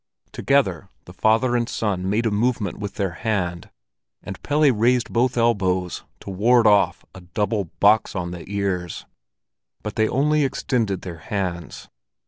[0.31, 3.69] Together the father and son made a movement with their hand,
[4.23, 9.05] and Pelle raised both elbows to ward off a double box on the ears.
[9.83, 11.87] But they only extended their hands.